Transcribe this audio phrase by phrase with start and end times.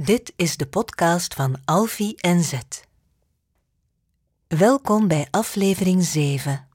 [0.00, 2.84] Dit is de podcast van Alfie en Zet.
[4.46, 6.68] Welkom bij aflevering 7.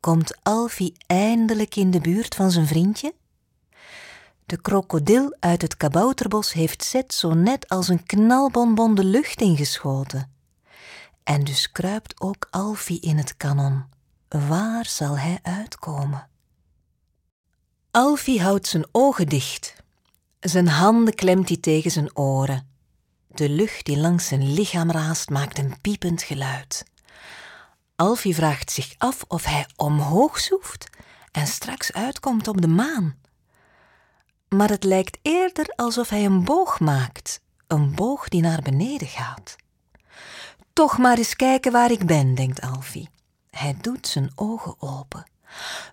[0.00, 3.14] Komt Alfie eindelijk in de buurt van zijn vriendje?
[4.46, 10.32] De krokodil uit het kabouterbos heeft Zet zo net als een knalbonbon de lucht ingeschoten.
[11.22, 13.84] En dus kruipt ook Alfie in het kanon.
[14.28, 16.28] Waar zal hij uitkomen?
[17.90, 19.78] Alfie houdt zijn ogen dicht.
[20.40, 22.68] Zijn handen klemt hij tegen zijn oren.
[23.26, 26.84] De lucht die langs zijn lichaam raast maakt een piepend geluid.
[27.96, 30.88] Alfie vraagt zich af of hij omhoog zoeft
[31.32, 33.18] en straks uitkomt op de maan.
[34.48, 39.56] Maar het lijkt eerder alsof hij een boog maakt, een boog die naar beneden gaat.
[40.72, 43.08] Toch maar eens kijken waar ik ben, denkt Alfie.
[43.50, 45.24] Hij doet zijn ogen open.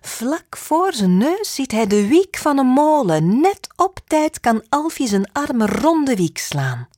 [0.00, 3.40] Vlak voor zijn neus ziet hij de wiek van een molen.
[3.40, 6.88] Net op tijd kan Alfie zijn armen rond de wiek slaan.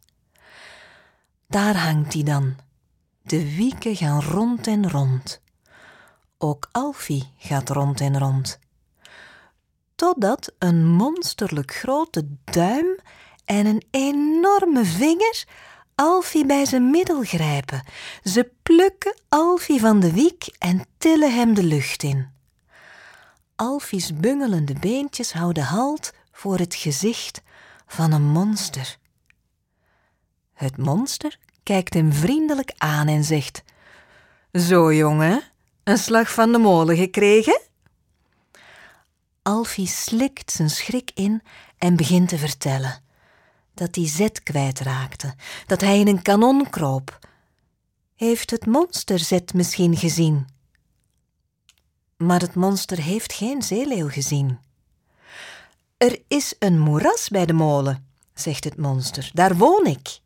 [1.48, 2.57] Daar hangt hij dan.
[3.23, 5.40] De wieken gaan rond en rond.
[6.38, 8.59] Ook Alfie gaat rond en rond.
[9.95, 12.99] Totdat een monsterlijk grote duim
[13.45, 15.45] en een enorme vinger
[15.95, 17.82] Alfie bij zijn middel grijpen.
[18.24, 22.40] Ze plukken Alfie van de wiek en tillen hem de lucht in.
[23.60, 27.42] Alfie's bungelende beentjes houden halt voor het gezicht
[27.86, 28.98] van een monster.
[30.52, 33.62] Het monster kijkt hem vriendelijk aan en zegt:
[34.52, 35.42] Zo, jongen,
[35.84, 37.60] een slag van de molen gekregen?
[39.42, 41.42] Alfie slikt zijn schrik in
[41.78, 43.02] en begint te vertellen
[43.74, 45.34] dat hij Zet kwijtraakte,
[45.66, 47.18] dat hij in een kanon kroop.
[48.16, 50.58] Heeft het monster Zet misschien gezien?
[52.23, 54.59] Maar het monster heeft geen zeeleeuw gezien.
[55.96, 59.30] Er is een moeras bij de molen, zegt het monster.
[59.32, 60.21] Daar woon ik.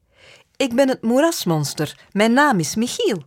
[0.57, 2.07] Ik ben het moerasmonster.
[2.13, 3.23] Mijn naam is Michiel.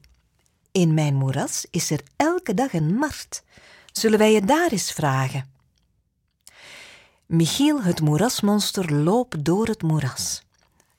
[0.72, 3.44] In mijn moeras is er elke dag een markt.
[3.92, 5.52] Zullen wij je daar eens vragen?
[7.26, 10.42] Michiel, het moerasmonster, loopt door het moeras.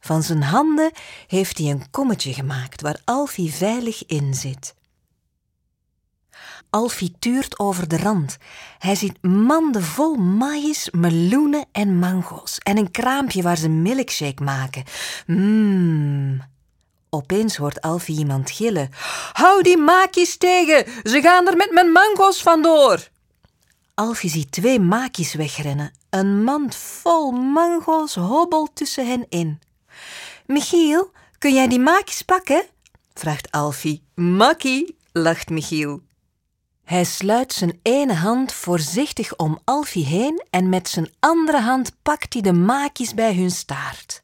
[0.01, 0.93] Van zijn handen
[1.27, 4.77] heeft hij een kommetje gemaakt waar Alfie veilig in zit.
[6.71, 8.37] Alfie tuurt over de rand.
[8.79, 12.59] Hij ziet manden vol maïs, meloenen en mango's.
[12.59, 14.85] En een kraampje waar ze milkshake maken.
[15.27, 16.43] Mmm.
[17.11, 18.91] Opeens hoort Alfie iemand gillen.
[19.33, 20.85] Hou die maakjes tegen!
[21.03, 23.09] Ze gaan er met mijn mango's vandoor!
[23.95, 25.93] Alfie ziet twee maakjes wegrennen.
[26.11, 29.61] Een mand vol mango's hobbelt tussen hen in.
[30.47, 32.65] Michiel, kun jij die maakjes pakken?
[33.15, 34.03] vraagt Alfie.
[34.15, 36.01] Makkie, lacht Michiel.
[36.89, 42.33] Hij sluit zijn ene hand voorzichtig om Alfie heen en met zijn andere hand pakt
[42.33, 44.21] hij de maakjes bij hun staart.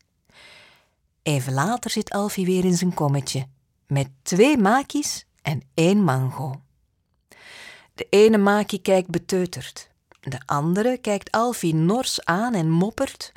[1.23, 3.47] Even later zit Alfie weer in zijn kommetje,
[3.87, 6.61] met twee maakjes en één mango.
[7.95, 13.33] De ene maakie kijkt beteuterd, de andere kijkt Alfie nors aan en moppert.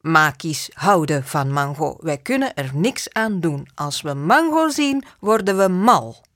[0.00, 3.68] Makies houden van mango, wij kunnen er niks aan doen.
[3.74, 6.26] Als we mango zien, worden we mal.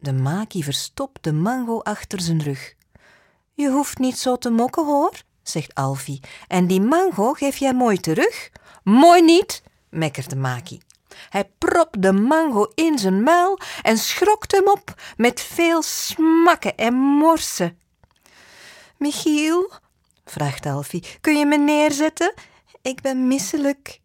[0.00, 2.74] De maki verstopt de mango achter zijn rug.
[3.54, 5.12] Je hoeft niet zo te mokken hoor,
[5.42, 6.20] zegt Alfie.
[6.48, 8.50] En die mango geef jij mooi terug?
[8.82, 10.80] Mooi niet, mekkert de maki.
[11.28, 16.94] Hij propt de mango in zijn muil en schrokt hem op met veel smakken en
[16.94, 17.78] morsen.
[18.96, 19.70] Michiel,
[20.24, 22.34] vraagt Alfie, kun je me neerzetten?
[22.82, 24.00] Ik ben misselijk.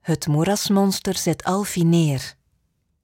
[0.00, 2.38] Het moerasmonster zet Alfie neer.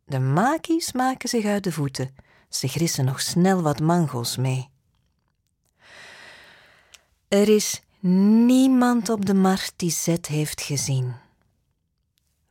[0.08, 2.14] De makies maken zich uit de voeten.
[2.48, 4.68] Ze grissen nog snel wat mango's mee.
[7.28, 7.82] Er is
[8.46, 11.14] niemand op de markt die Zet heeft gezien.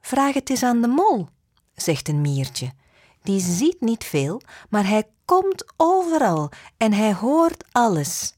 [0.01, 1.27] Vraag het eens aan de mol,
[1.75, 2.73] zegt een miertje.
[3.23, 8.33] Die ziet niet veel, maar hij komt overal en hij hoort alles.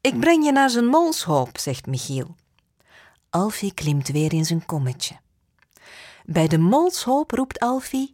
[0.00, 2.36] Ik breng je naar zijn molshoop, zegt Michiel.
[3.30, 5.20] Alfie klimt weer in zijn kommetje.
[6.32, 8.12] Bij de molshoop roept Alfie: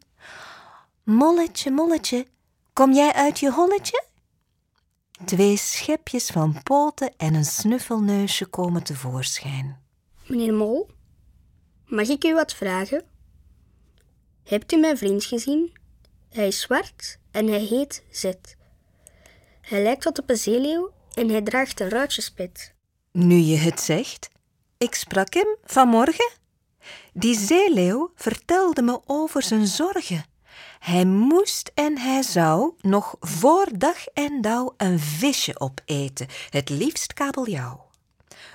[1.03, 2.27] Molletje, molletje,
[2.73, 4.05] kom jij uit je holletje?
[5.25, 9.81] Twee schepjes van poten en een snuffelneusje komen tevoorschijn.
[10.27, 10.91] Meneer Mol,
[11.87, 13.05] mag ik u wat vragen?
[14.45, 15.73] Hebt u mijn vriend gezien?
[16.31, 18.57] Hij is zwart en hij heet Zet.
[19.61, 22.75] Hij lijkt wat op een zeeleeuw en hij draagt een ruitjespet.
[23.13, 24.29] Nu je het zegt,
[24.79, 26.37] ik sprak hem vanmorgen.
[27.13, 30.25] Die zeeleeuw vertelde me over zijn zorgen.
[30.79, 37.15] Hij moest en hij zou nog voor dag en dauw een visje opeten, het liefst
[37.15, 37.87] kabeljauw.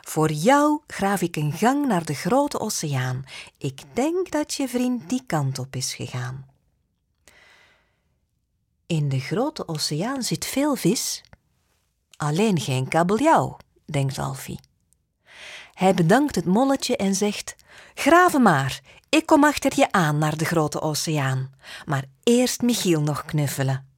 [0.02, 3.24] Voor jou graaf ik een gang naar de grote oceaan.
[3.58, 6.46] Ik denk dat je vriend die kant op is gegaan.
[8.86, 11.22] In de grote oceaan zit veel vis,
[12.18, 14.60] alleen geen kabeljauw, denkt Alfie.
[15.74, 17.56] Hij bedankt het molletje en zegt:
[17.94, 21.52] Graven maar, ik kom achter je aan naar de grote oceaan.
[21.86, 23.93] Maar eerst Michiel nog knuffelen.